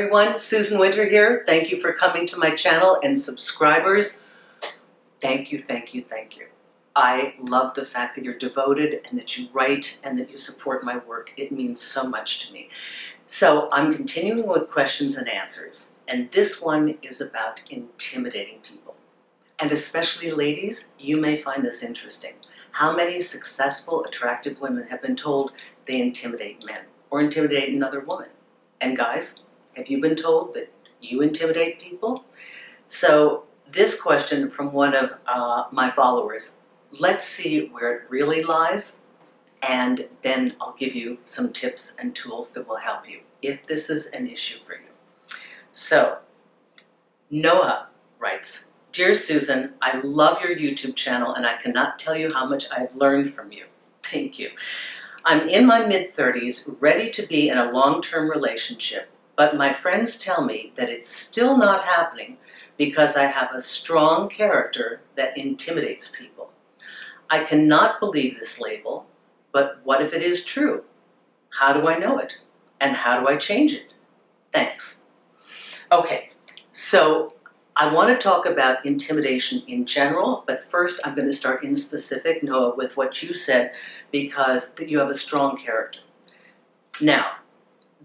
everyone, 0.00 0.38
Susan 0.38 0.78
Winter 0.78 1.06
here. 1.06 1.44
Thank 1.46 1.70
you 1.70 1.78
for 1.78 1.92
coming 1.92 2.26
to 2.28 2.38
my 2.38 2.52
channel 2.52 2.98
and 3.02 3.20
subscribers. 3.20 4.22
Thank 5.20 5.52
you, 5.52 5.58
thank 5.58 5.92
you, 5.92 6.00
thank 6.00 6.38
you. 6.38 6.46
I 6.96 7.34
love 7.38 7.74
the 7.74 7.84
fact 7.84 8.14
that 8.14 8.24
you're 8.24 8.38
devoted 8.38 9.06
and 9.06 9.18
that 9.18 9.36
you 9.36 9.48
write 9.52 10.00
and 10.02 10.18
that 10.18 10.30
you 10.30 10.38
support 10.38 10.84
my 10.84 10.96
work. 11.06 11.34
It 11.36 11.52
means 11.52 11.82
so 11.82 12.04
much 12.04 12.46
to 12.46 12.52
me. 12.54 12.70
So 13.26 13.68
I'm 13.72 13.92
continuing 13.92 14.48
with 14.48 14.70
questions 14.70 15.18
and 15.18 15.28
answers, 15.28 15.92
and 16.08 16.30
this 16.30 16.62
one 16.62 16.96
is 17.02 17.20
about 17.20 17.60
intimidating 17.68 18.60
people. 18.60 18.96
And 19.58 19.70
especially 19.70 20.30
ladies, 20.30 20.86
you 20.98 21.18
may 21.18 21.36
find 21.36 21.62
this 21.62 21.82
interesting. 21.82 22.32
How 22.70 22.96
many 22.96 23.20
successful, 23.20 24.02
attractive 24.04 24.62
women 24.62 24.88
have 24.88 25.02
been 25.02 25.14
told 25.14 25.52
they 25.84 26.00
intimidate 26.00 26.64
men 26.64 26.84
or 27.10 27.20
intimidate 27.20 27.74
another 27.74 28.00
woman? 28.00 28.28
And 28.80 28.96
guys, 28.96 29.42
have 29.80 29.88
you 29.88 29.98
been 29.98 30.14
told 30.14 30.52
that 30.52 30.70
you 31.00 31.22
intimidate 31.22 31.80
people? 31.80 32.26
So 32.88 33.44
this 33.66 33.98
question 33.98 34.50
from 34.50 34.72
one 34.72 34.94
of 34.94 35.16
uh, 35.26 35.64
my 35.72 35.88
followers, 35.88 36.60
let's 36.98 37.24
see 37.24 37.68
where 37.68 37.96
it 37.96 38.02
really 38.10 38.42
lies 38.42 38.98
and 39.62 40.06
then 40.22 40.54
I'll 40.60 40.74
give 40.74 40.94
you 40.94 41.16
some 41.24 41.50
tips 41.50 41.96
and 41.98 42.14
tools 42.14 42.50
that 42.52 42.68
will 42.68 42.76
help 42.76 43.08
you 43.08 43.20
if 43.40 43.66
this 43.66 43.88
is 43.88 44.08
an 44.08 44.28
issue 44.28 44.58
for 44.58 44.74
you. 44.74 45.36
So, 45.72 46.18
Noah 47.30 47.88
writes, 48.18 48.68
Dear 48.92 49.14
Susan, 49.14 49.72
I 49.80 49.98
love 50.02 50.42
your 50.42 50.54
YouTube 50.54 50.94
channel 50.94 51.32
and 51.34 51.46
I 51.46 51.56
cannot 51.56 51.98
tell 51.98 52.16
you 52.16 52.34
how 52.34 52.46
much 52.46 52.66
I've 52.70 52.94
learned 52.96 53.32
from 53.32 53.50
you. 53.50 53.64
Thank 54.02 54.38
you. 54.38 54.50
I'm 55.24 55.48
in 55.48 55.64
my 55.64 55.86
mid-30s, 55.86 56.76
ready 56.80 57.10
to 57.12 57.26
be 57.26 57.48
in 57.48 57.56
a 57.56 57.70
long-term 57.70 58.30
relationship, 58.30 59.08
but 59.40 59.56
my 59.56 59.72
friends 59.72 60.18
tell 60.18 60.44
me 60.44 60.70
that 60.74 60.90
it's 60.90 61.08
still 61.08 61.56
not 61.56 61.82
happening 61.82 62.36
because 62.76 63.16
I 63.16 63.24
have 63.24 63.54
a 63.54 63.60
strong 63.62 64.28
character 64.28 65.00
that 65.14 65.38
intimidates 65.38 66.08
people. 66.08 66.50
I 67.30 67.44
cannot 67.44 68.00
believe 68.00 68.38
this 68.38 68.60
label, 68.60 69.06
but 69.50 69.80
what 69.82 70.02
if 70.02 70.12
it 70.12 70.20
is 70.20 70.44
true? 70.44 70.84
How 71.48 71.72
do 71.72 71.88
I 71.88 71.96
know 71.96 72.18
it? 72.18 72.36
And 72.82 72.94
how 72.94 73.18
do 73.18 73.28
I 73.28 73.38
change 73.38 73.72
it? 73.72 73.94
Thanks. 74.52 75.04
Okay, 75.90 76.32
so 76.72 77.32
I 77.76 77.90
want 77.90 78.10
to 78.10 78.22
talk 78.22 78.44
about 78.44 78.84
intimidation 78.84 79.62
in 79.66 79.86
general, 79.86 80.44
but 80.46 80.62
first 80.62 81.00
I'm 81.02 81.14
going 81.14 81.28
to 81.28 81.32
start 81.32 81.64
in 81.64 81.74
specific, 81.74 82.42
Noah, 82.42 82.76
with 82.76 82.94
what 82.98 83.22
you 83.22 83.32
said, 83.32 83.72
because 84.12 84.74
you 84.78 84.98
have 84.98 85.08
a 85.08 85.14
strong 85.14 85.56
character. 85.56 86.00
Now, 87.00 87.36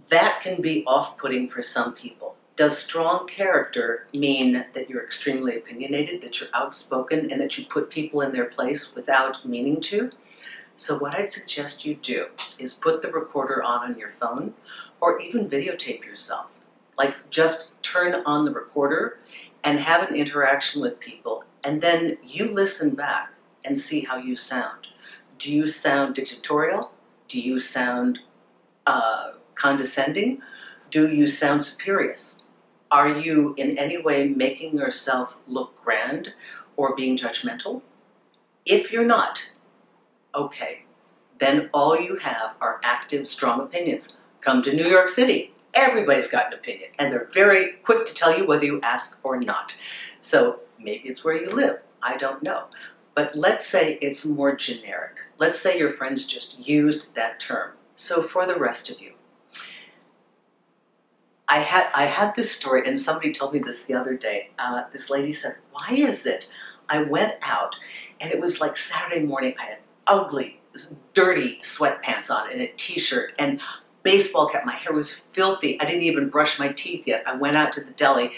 that 0.10 0.42
can 0.42 0.62
be 0.62 0.84
off-putting 0.86 1.50
for 1.50 1.62
some 1.62 1.94
people. 1.94 2.36
Does 2.56 2.78
strong 2.78 3.28
character 3.28 4.08
mean 4.14 4.66
that 4.74 4.90
you're 4.90 5.04
extremely 5.04 5.58
opinionated, 5.58 6.22
that 6.22 6.40
you're 6.40 6.50
outspoken, 6.54 7.32
and 7.32 7.42
that 7.42 7.58
you 7.58 7.66
put 7.66 7.90
people 7.90 8.22
in 8.22 8.32
their 8.32 8.46
place 8.46 8.96
without 8.96 9.46
meaning 9.46 9.82
to? 9.82 10.12
So 10.78 10.98
what 10.98 11.16
I'd 11.16 11.32
suggest 11.32 11.86
you 11.86 11.96
do 11.96 12.28
is 12.60 12.74
put 12.74 13.02
the 13.02 13.12
recorder 13.12 13.64
on 13.64 13.82
on 13.84 13.98
your 13.98 14.10
phone 14.10 14.54
or 15.00 15.20
even 15.20 15.50
videotape 15.50 16.04
yourself. 16.04 16.54
Like 16.98 17.16
just 17.30 17.70
turn 17.82 18.24
on 18.26 18.46
the 18.46 18.52
recorder 18.52 19.20
and 19.64 19.80
have 19.80 20.10
an 20.10 20.16
interaction 20.16 20.82
with 20.82 21.00
people 21.00 21.44
and 21.64 21.82
then 21.82 22.18
you 22.24 22.52
listen 22.52 22.94
back 22.94 23.32
and 23.64 23.78
see 23.78 24.02
how 24.02 24.18
you 24.18 24.36
sound. 24.36 24.90
Do 25.40 25.52
you 25.52 25.68
sound 25.68 26.16
dictatorial? 26.16 26.94
Do 27.28 27.40
you 27.40 27.60
sound 27.60 28.20
uh, 28.86 29.32
condescending? 29.56 30.42
Do 30.92 31.10
you 31.12 31.28
sound 31.28 31.64
superior? 31.64 32.16
Are 32.92 33.10
you 33.10 33.56
in 33.58 33.78
any 33.78 33.98
way 33.98 34.28
making 34.28 34.78
yourself 34.78 35.36
look 35.48 35.76
grand 35.84 36.34
or 36.78 36.96
being 36.96 37.18
judgmental? 37.18 37.82
If 38.66 38.92
you're 38.92 39.06
not, 39.06 39.52
okay, 40.34 40.84
then 41.40 41.70
all 41.74 42.00
you 42.00 42.16
have 42.18 42.56
are 42.62 42.80
active, 42.84 43.28
strong 43.28 43.62
opinions. 43.62 44.18
Come 44.42 44.62
to 44.64 44.74
New 44.74 44.88
York 44.88 45.10
City. 45.10 45.54
Everybody's 45.74 46.30
got 46.30 46.48
an 46.48 46.54
opinion, 46.54 46.90
and 47.00 47.12
they're 47.12 47.28
very 47.34 47.74
quick 47.84 48.06
to 48.06 48.14
tell 48.14 48.38
you 48.38 48.46
whether 48.46 48.66
you 48.66 48.80
ask 48.82 49.20
or 49.24 49.38
not. 49.40 49.76
So 50.22 50.62
maybe 50.80 51.10
it's 51.10 51.26
where 51.26 51.36
you 51.36 51.50
live. 51.50 51.80
I 52.02 52.16
don't 52.16 52.42
know. 52.42 52.66
But 53.14 53.36
let's 53.36 53.66
say 53.66 53.98
it's 54.02 54.26
more 54.26 54.56
generic. 54.56 55.18
Let's 55.38 55.60
say 55.60 55.78
your 55.78 55.90
friends 55.90 56.26
just 56.26 56.60
used 56.60 57.14
that 57.16 57.40
term. 57.40 57.72
So 57.96 58.22
for 58.22 58.46
the 58.46 58.60
rest 58.60 58.90
of 58.90 59.02
you, 59.02 59.14
I 61.56 61.60
had 61.60 61.88
I 61.94 62.04
had 62.04 62.36
this 62.36 62.52
story, 62.52 62.86
and 62.86 63.00
somebody 63.00 63.32
told 63.32 63.54
me 63.54 63.60
this 63.60 63.86
the 63.86 63.94
other 63.94 64.14
day. 64.14 64.50
Uh, 64.60 64.84
this 64.92 65.10
lady 65.10 65.32
said, 65.32 65.56
"Why 65.72 65.88
is 65.92 66.26
it?" 66.26 66.50
I 66.90 67.04
went 67.04 67.36
out, 67.42 67.78
and 68.20 68.30
it 68.30 68.42
was 68.42 68.60
like 68.60 68.76
Saturday 68.76 69.24
morning. 69.24 69.56
I 69.58 69.64
had 69.64 69.78
ugly, 70.06 70.60
dirty 71.14 71.60
sweatpants 71.64 72.30
on 72.30 72.52
and 72.52 72.62
a 72.62 72.68
t-shirt 72.76 73.36
and 73.40 73.62
baseball 74.04 74.50
cap. 74.50 74.66
My 74.66 74.74
hair 74.74 74.92
was 74.92 75.14
filthy. 75.14 75.80
I 75.80 75.86
didn't 75.86 76.02
even 76.02 76.28
brush 76.28 76.60
my 76.60 76.74
teeth 76.74 77.08
yet. 77.08 77.24
I 77.26 77.38
went 77.38 77.56
out 77.56 77.72
to 77.74 77.82
the 77.82 77.94
deli 77.94 78.34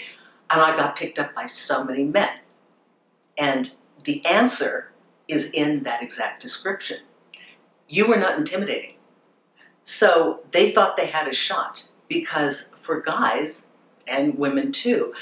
and 0.50 0.60
I 0.60 0.76
got 0.76 0.94
picked 0.94 1.18
up 1.18 1.34
by 1.34 1.46
so 1.46 1.82
many 1.82 2.04
men. 2.04 2.38
And 3.36 3.72
the 4.04 4.24
answer 4.24 4.92
is 5.26 5.50
in 5.50 5.82
that 5.82 6.04
exact 6.04 6.40
description. 6.40 7.00
You 7.88 8.06
were 8.06 8.16
not 8.16 8.38
intimidating. 8.38 8.94
So 9.82 10.40
they 10.52 10.70
thought 10.70 10.96
they 10.96 11.06
had 11.06 11.26
a 11.26 11.34
shot 11.34 11.88
because 12.08 12.70
for 12.76 13.00
guys 13.00 13.68
and 14.06 14.38
women 14.38 14.72
too, 14.72 15.12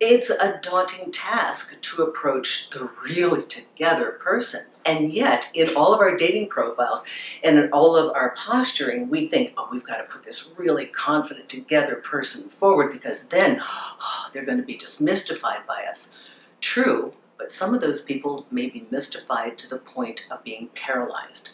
it's 0.00 0.30
a 0.30 0.58
daunting 0.62 1.12
task 1.12 1.78
to 1.80 2.02
approach 2.02 2.70
the 2.70 2.88
really 3.04 3.42
together 3.42 4.12
person. 4.12 4.64
And 4.86 5.12
yet, 5.12 5.46
in 5.52 5.68
all 5.76 5.92
of 5.92 6.00
our 6.00 6.16
dating 6.16 6.48
profiles 6.48 7.04
and 7.44 7.58
in 7.58 7.70
all 7.70 7.94
of 7.94 8.14
our 8.14 8.34
posturing, 8.34 9.10
we 9.10 9.28
think, 9.28 9.52
oh, 9.58 9.68
we've 9.70 9.84
got 9.84 9.98
to 9.98 10.04
put 10.04 10.24
this 10.24 10.54
really 10.56 10.86
confident 10.86 11.50
together 11.50 11.96
person 11.96 12.48
forward 12.48 12.92
because 12.92 13.28
then 13.28 13.60
oh, 13.62 14.30
they're 14.32 14.46
going 14.46 14.56
to 14.56 14.64
be 14.64 14.76
just 14.76 15.02
mystified 15.02 15.66
by 15.68 15.84
us. 15.84 16.14
True, 16.62 17.12
but 17.36 17.52
some 17.52 17.74
of 17.74 17.82
those 17.82 18.00
people 18.00 18.46
may 18.50 18.70
be 18.70 18.86
mystified 18.90 19.58
to 19.58 19.68
the 19.68 19.78
point 19.78 20.26
of 20.30 20.42
being 20.44 20.68
paralyzed. 20.74 21.50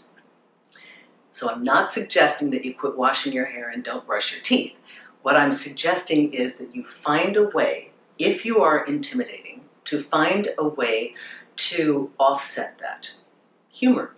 So 1.36 1.50
I'm 1.50 1.62
not 1.62 1.92
suggesting 1.92 2.48
that 2.52 2.64
you 2.64 2.72
quit 2.72 2.96
washing 2.96 3.30
your 3.30 3.44
hair 3.44 3.68
and 3.68 3.84
don't 3.84 4.06
brush 4.06 4.32
your 4.32 4.40
teeth. 4.40 4.72
What 5.20 5.36
I'm 5.36 5.52
suggesting 5.52 6.32
is 6.32 6.56
that 6.56 6.74
you 6.74 6.82
find 6.82 7.36
a 7.36 7.48
way 7.48 7.90
if 8.18 8.46
you 8.46 8.62
are 8.62 8.86
intimidating, 8.86 9.60
to 9.84 9.98
find 10.00 10.48
a 10.56 10.66
way 10.66 11.12
to 11.56 12.10
offset 12.18 12.78
that. 12.78 13.12
Humor. 13.68 14.14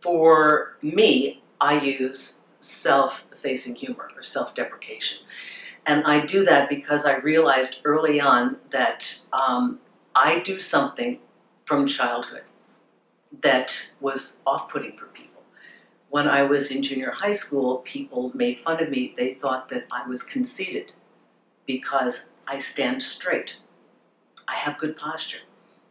For 0.00 0.78
me, 0.80 1.42
I 1.60 1.78
use 1.78 2.40
self-facing 2.60 3.74
humor 3.74 4.08
or 4.16 4.22
self-deprecation. 4.22 5.18
And 5.84 6.04
I 6.06 6.24
do 6.24 6.42
that 6.46 6.70
because 6.70 7.04
I 7.04 7.16
realized 7.18 7.82
early 7.84 8.18
on 8.18 8.56
that 8.70 9.14
um, 9.34 9.78
I 10.14 10.38
do 10.38 10.58
something 10.58 11.18
from 11.66 11.86
childhood 11.86 12.44
that 13.42 13.88
was 14.00 14.38
off-putting 14.46 14.96
for 14.96 15.08
people. 15.08 15.31
When 16.12 16.28
I 16.28 16.42
was 16.42 16.70
in 16.70 16.82
junior 16.82 17.10
high 17.10 17.32
school, 17.32 17.78
people 17.78 18.32
made 18.34 18.60
fun 18.60 18.82
of 18.82 18.90
me. 18.90 19.14
They 19.16 19.32
thought 19.32 19.70
that 19.70 19.86
I 19.90 20.06
was 20.06 20.22
conceited 20.22 20.92
because 21.66 22.28
I 22.46 22.58
stand 22.58 23.02
straight. 23.02 23.56
I 24.46 24.52
have 24.52 24.76
good 24.76 24.94
posture. 24.94 25.38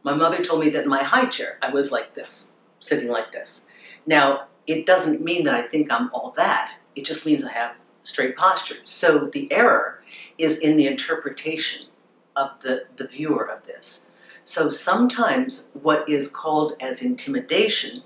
My 0.03 0.13
mother 0.13 0.43
told 0.43 0.59
me 0.59 0.69
that 0.69 0.83
in 0.83 0.89
my 0.89 1.01
high 1.01 1.25
chair, 1.25 1.57
I 1.63 1.71
was 1.71 1.91
like 1.91 2.13
this, 2.13 2.51
sitting 2.79 3.07
like 3.09 3.31
this. 3.31 3.65
Now, 4.05 4.45
it 4.67 4.85
doesn't 4.85 5.23
mean 5.23 5.43
that 5.45 5.55
I 5.55 5.63
think 5.63 5.91
I'm 5.91 6.13
all 6.13 6.35
that. 6.37 6.75
It 6.95 7.03
just 7.03 7.25
means 7.25 7.43
I 7.43 7.51
have 7.53 7.73
straight 8.03 8.37
posture. 8.37 8.77
So 8.83 9.25
the 9.25 9.51
error 9.51 10.03
is 10.37 10.59
in 10.59 10.75
the 10.75 10.85
interpretation 10.85 11.87
of 12.35 12.59
the, 12.59 12.85
the 12.95 13.07
viewer 13.07 13.49
of 13.49 13.65
this. 13.65 14.11
So 14.43 14.69
sometimes 14.69 15.69
what 15.81 16.07
is 16.07 16.27
called 16.27 16.73
as 16.79 17.01
intimidation 17.01 18.03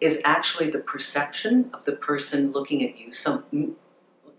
is 0.00 0.20
actually 0.24 0.70
the 0.70 0.78
perception 0.78 1.70
of 1.74 1.84
the 1.84 1.92
person 1.92 2.52
looking 2.52 2.84
at 2.84 2.98
you. 2.98 3.12
So, 3.12 3.42
you 3.52 3.76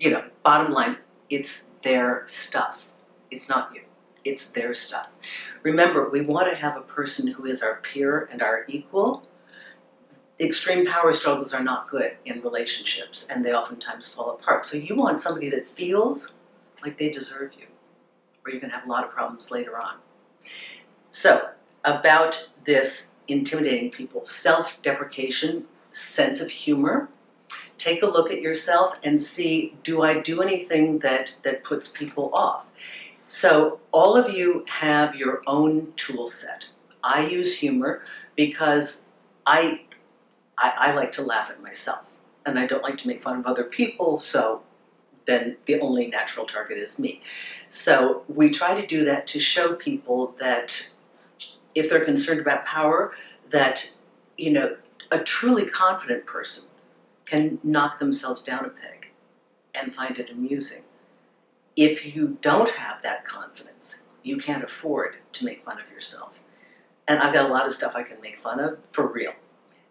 know, 0.09 0.23
bottom 0.44 0.71
line, 0.71 0.97
it's 1.29 1.69
their 1.81 2.23
stuff. 2.25 2.91
It's 3.31 3.50
not 3.50 3.71
you. 3.73 3.81
It's 4.25 4.45
their 4.45 4.73
stuff. 4.73 5.07
Remember, 5.63 6.09
we 6.09 6.21
want 6.21 6.50
to 6.50 6.56
have 6.56 6.77
a 6.77 6.81
person 6.81 7.27
who 7.27 7.45
is 7.45 7.61
our 7.61 7.75
peer 7.77 8.27
and 8.31 8.41
our 8.41 8.65
equal. 8.67 9.23
Extreme 10.39 10.88
power 10.88 11.11
struggles 11.11 11.53
are 11.53 11.63
not 11.63 11.89
good 11.89 12.15
in 12.25 12.41
relationships, 12.41 13.27
and 13.29 13.45
they 13.45 13.53
oftentimes 13.53 14.07
fall 14.07 14.31
apart. 14.31 14.65
So 14.67 14.77
you 14.77 14.95
want 14.95 15.19
somebody 15.19 15.50
that 15.50 15.67
feels 15.67 16.33
like 16.81 16.97
they 16.97 17.09
deserve 17.09 17.53
you, 17.53 17.65
or 18.45 18.51
you're 18.51 18.61
going 18.61 18.71
to 18.71 18.77
have 18.77 18.88
a 18.88 18.91
lot 18.91 19.03
of 19.03 19.11
problems 19.11 19.51
later 19.51 19.77
on. 19.77 19.95
So, 21.11 21.50
about 21.83 22.50
this 22.63 23.11
intimidating 23.30 23.92
people, 23.92 24.26
self-deprecation, 24.26 25.66
sense 25.92 26.40
of 26.40 26.50
humor, 26.50 27.10
take 27.78 28.04
a 28.04 28.08
look 28.08 28.31
at 28.31 28.42
yourself 28.42 28.98
and 29.04 29.20
see 29.20 29.76
do 29.84 30.04
I 30.04 30.20
do 30.20 30.42
anything 30.42 31.00
that, 31.00 31.36
that 31.44 31.64
puts 31.64 31.88
people 31.88 32.30
off? 32.34 32.72
So, 33.28 33.80
all 33.92 34.18
of 34.18 34.34
you 34.34 34.66
have 34.68 35.16
your 35.16 35.44
own 35.46 35.94
tool 35.96 36.28
set. 36.28 36.66
I 37.04 37.28
use 37.28 37.58
humor 37.58 38.02
because 38.36 39.06
I, 39.46 39.81
I, 40.58 40.74
I 40.78 40.92
like 40.94 41.12
to 41.14 41.22
laugh 41.22 41.52
at 41.52 41.62
myself 41.62 42.12
and 42.46 42.58
I 42.58 42.66
don't 42.66 42.84
like 42.84 42.98
to 43.00 43.08
make 43.08 43.22
fun 43.22 43.40
of 43.40 43.46
other 43.46 43.66
people, 43.66 44.18
so 44.18 44.64
then 45.26 45.58
the 45.66 45.80
only 45.80 46.08
natural 46.08 46.46
target 46.46 46.78
is 46.78 46.98
me. 46.98 47.22
So 47.70 48.24
we 48.28 48.50
try 48.50 48.80
to 48.80 48.86
do 48.88 49.06
that 49.06 49.28
to 49.28 49.40
show 49.40 49.76
people 49.76 50.34
that 50.40 50.90
if 51.80 51.90
they're 51.90 52.06
concerned 52.06 52.40
about 52.40 52.66
power, 52.66 53.14
that 53.50 53.92
you 54.38 54.52
know 54.52 54.76
a 55.12 55.20
truly 55.20 55.66
confident 55.66 56.26
person 56.26 56.70
can 57.26 57.60
knock 57.64 58.00
themselves 58.00 58.42
down 58.42 58.66
a 58.66 58.70
peg 58.70 59.12
and 59.76 59.94
find 59.94 60.18
it 60.18 60.30
amusing. 60.30 60.84
If 61.76 62.06
you 62.06 62.38
don't 62.42 62.70
have 62.70 63.02
that 63.04 63.24
confidence, 63.24 64.04
you 64.24 64.38
can't 64.38 64.64
afford 64.64 65.16
to 65.34 65.46
make 65.46 65.64
fun 65.64 65.80
of 65.80 65.90
yourself. 65.92 66.40
And 67.08 67.20
I've 67.20 67.34
got 67.34 67.46
a 67.46 67.54
lot 67.54 67.66
of 67.66 67.74
stuff 67.74 67.96
I 67.96 68.04
can 68.04 68.20
make 68.22 68.38
fun 68.38 68.60
of 68.60 68.80
for 68.92 69.08
real. 69.08 69.34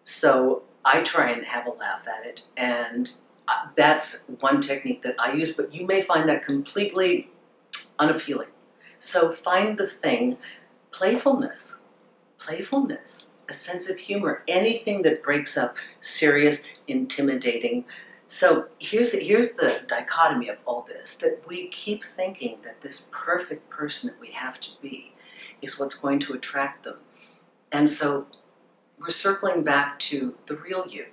So 0.05 0.63
I 0.85 1.03
try 1.03 1.31
and 1.31 1.45
have 1.45 1.67
a 1.67 1.71
laugh 1.71 2.07
at 2.09 2.27
it, 2.27 2.43
and 2.57 3.11
uh, 3.49 3.69
that's 3.75 4.25
one 4.41 4.61
technique 4.61 5.03
that 5.03 5.17
I 5.19 5.33
use, 5.33 5.55
but 5.55 5.75
you 5.75 5.87
may 5.87 6.03
find 6.03 6.29
that 6.29 6.43
completely 6.43 7.31
unappealing. 7.99 8.49
So 9.01 9.33
find 9.33 9.79
the 9.79 9.87
thing 9.87 10.37
playfulness, 10.91 11.81
playfulness, 12.39 13.31
a 13.49 13.53
sense 13.53 13.89
of 13.89 13.99
humor, 13.99 14.43
anything 14.49 15.03
that 15.03 15.23
breaks 15.23 15.57
up 15.57 15.77
serious, 16.01 16.65
intimidating. 16.87 17.85
So 18.27 18.69
here's 18.79 19.11
the, 19.11 19.19
here's 19.19 19.53
the 19.53 19.83
dichotomy 19.87 20.49
of 20.49 20.59
all 20.67 20.87
this 20.89 21.17
that 21.17 21.43
we 21.49 21.69
keep 21.69 22.05
thinking 22.05 22.59
that 22.63 22.81
this 22.81 23.07
perfect 23.11 23.69
person 23.71 24.09
that 24.11 24.21
we 24.21 24.29
have 24.29 24.61
to 24.61 24.71
be 24.83 25.15
is 25.63 25.79
what's 25.79 25.95
going 25.95 26.19
to 26.21 26.35
attract 26.35 26.85
them. 26.85 26.99
And 27.73 27.89
so 27.89 28.27
we're 29.01 29.11
circling 29.11 29.63
back 29.63 29.99
to 30.01 30.35
the 30.47 30.57
real 30.57 30.87
you. 30.87 31.07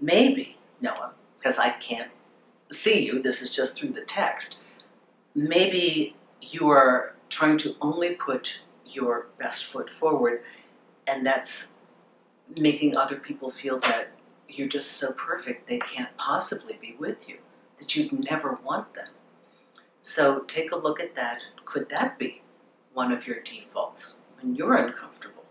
Maybe, 0.00 0.56
Noah, 0.80 1.12
because 1.38 1.58
I 1.58 1.70
can't 1.70 2.10
see 2.70 3.04
you, 3.04 3.20
this 3.20 3.42
is 3.42 3.50
just 3.50 3.76
through 3.76 3.90
the 3.90 4.02
text, 4.02 4.58
maybe 5.34 6.16
you 6.40 6.68
are 6.68 7.14
trying 7.28 7.58
to 7.58 7.76
only 7.80 8.14
put 8.14 8.60
your 8.94 9.28
best 9.38 9.66
foot 9.66 9.90
forward, 9.90 10.42
and 11.06 11.26
that's 11.26 11.74
making 12.56 12.96
other 12.96 13.16
people 13.16 13.50
feel 13.50 13.78
that 13.80 14.12
you're 14.48 14.68
just 14.68 14.92
so 14.92 15.12
perfect 15.12 15.68
they 15.68 15.78
can't 15.78 16.14
possibly 16.16 16.76
be 16.80 16.96
with 16.98 17.28
you, 17.28 17.38
that 17.78 17.94
you'd 17.94 18.12
never 18.24 18.58
want 18.64 18.92
them. 18.94 19.08
So 20.02 20.40
take 20.40 20.72
a 20.72 20.76
look 20.76 21.00
at 21.00 21.14
that. 21.14 21.40
Could 21.64 21.88
that 21.90 22.18
be 22.18 22.42
one 22.94 23.12
of 23.12 23.26
your 23.26 23.40
defaults 23.40 24.20
when 24.40 24.54
you're 24.54 24.76
uncomfortable? 24.76 25.44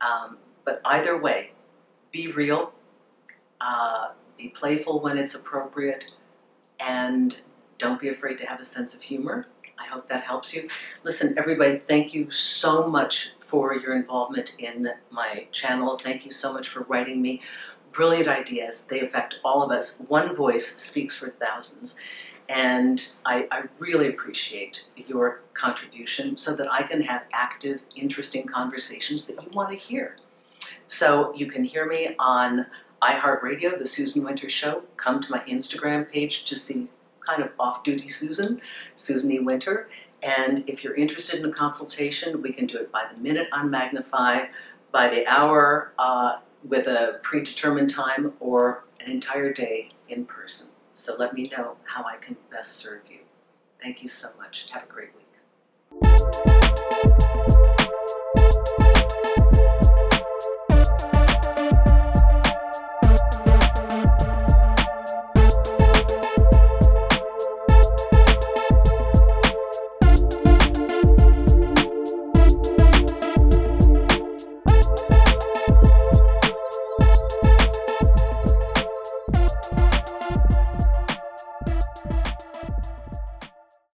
Um, 0.00 0.38
but 0.64 0.80
either 0.84 1.18
way, 1.18 1.52
be 2.12 2.32
real, 2.32 2.72
uh, 3.60 4.10
be 4.36 4.48
playful 4.48 5.00
when 5.00 5.16
it's 5.16 5.34
appropriate, 5.34 6.06
and 6.80 7.38
don't 7.78 8.00
be 8.00 8.08
afraid 8.08 8.38
to 8.38 8.46
have 8.46 8.60
a 8.60 8.64
sense 8.64 8.94
of 8.94 9.02
humor. 9.02 9.46
I 9.78 9.86
hope 9.86 10.08
that 10.08 10.22
helps 10.22 10.54
you. 10.54 10.68
Listen, 11.02 11.34
everybody, 11.36 11.78
thank 11.78 12.14
you 12.14 12.30
so 12.30 12.86
much 12.86 13.32
for 13.40 13.74
your 13.74 13.96
involvement 13.96 14.54
in 14.58 14.90
my 15.10 15.46
channel. 15.52 15.98
Thank 15.98 16.24
you 16.24 16.32
so 16.32 16.52
much 16.52 16.68
for 16.68 16.82
writing 16.84 17.20
me. 17.20 17.40
Brilliant 17.92 18.28
ideas. 18.28 18.82
They 18.82 19.00
affect 19.00 19.40
all 19.44 19.62
of 19.62 19.70
us. 19.70 20.00
One 20.08 20.34
voice 20.34 20.76
speaks 20.76 21.16
for 21.16 21.30
thousands. 21.30 21.96
And 22.48 23.06
I, 23.24 23.48
I, 23.50 23.62
really 23.78 24.08
appreciate 24.08 24.84
your 24.96 25.40
contribution 25.54 26.36
so 26.36 26.54
that 26.56 26.70
I 26.70 26.82
can 26.82 27.00
have 27.02 27.22
active, 27.32 27.82
interesting 27.96 28.46
conversations 28.46 29.24
that 29.24 29.42
you 29.42 29.48
want 29.54 29.70
to 29.70 29.76
hear. 29.76 30.18
So 30.86 31.32
you 31.34 31.46
can 31.46 31.64
hear 31.64 31.86
me 31.86 32.14
on 32.18 32.66
iHeartRadio, 33.00 33.78
The 33.78 33.86
Susan 33.86 34.24
Winter 34.24 34.50
Show. 34.50 34.82
Come 34.98 35.22
to 35.22 35.30
my 35.30 35.40
Instagram 35.40 36.10
page 36.10 36.44
to 36.44 36.56
see 36.56 36.88
kind 37.26 37.42
of 37.42 37.50
off-duty 37.58 38.08
Susan, 38.08 38.60
Susan 38.96 39.30
E. 39.30 39.40
Winter. 39.40 39.88
And 40.22 40.68
if 40.68 40.82
you're 40.82 40.94
interested 40.94 41.40
in 41.40 41.44
a 41.46 41.52
consultation, 41.52 42.40
we 42.40 42.52
can 42.52 42.66
do 42.66 42.76
it 42.78 42.90
by 42.90 43.06
the 43.12 43.20
minute 43.20 43.48
on 43.52 43.70
Magnify, 43.70 44.46
by 44.92 45.08
the 45.08 45.26
hour 45.26 45.92
uh, 45.98 46.38
with 46.66 46.86
a 46.86 47.20
predetermined 47.22 47.90
time, 47.90 48.32
or 48.40 48.84
an 49.00 49.10
entire 49.10 49.52
day 49.52 49.90
in 50.08 50.24
person. 50.24 50.68
So 50.94 51.16
let 51.18 51.34
me 51.34 51.50
know 51.56 51.76
how 51.84 52.04
I 52.04 52.16
can 52.16 52.36
best 52.50 52.76
serve 52.76 53.02
you. 53.10 53.18
Thank 53.82 54.02
you 54.02 54.08
so 54.08 54.28
much. 54.38 54.70
Have 54.70 54.84
a 54.84 54.86
great 54.86 55.10
week. 55.14 55.24